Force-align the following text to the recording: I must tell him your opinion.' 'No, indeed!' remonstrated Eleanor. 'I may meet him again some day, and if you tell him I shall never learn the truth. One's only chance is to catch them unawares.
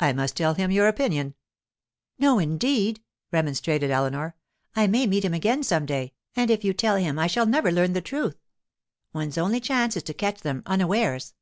I 0.00 0.14
must 0.14 0.38
tell 0.38 0.54
him 0.54 0.70
your 0.70 0.88
opinion.' 0.88 1.34
'No, 2.18 2.38
indeed!' 2.38 3.02
remonstrated 3.30 3.90
Eleanor. 3.90 4.34
'I 4.74 4.86
may 4.86 5.06
meet 5.06 5.22
him 5.22 5.34
again 5.34 5.62
some 5.62 5.84
day, 5.84 6.14
and 6.34 6.50
if 6.50 6.64
you 6.64 6.72
tell 6.72 6.96
him 6.96 7.18
I 7.18 7.26
shall 7.26 7.44
never 7.44 7.70
learn 7.70 7.92
the 7.92 8.00
truth. 8.00 8.38
One's 9.12 9.36
only 9.36 9.60
chance 9.60 9.94
is 9.94 10.02
to 10.04 10.14
catch 10.14 10.40
them 10.40 10.62
unawares. 10.64 11.34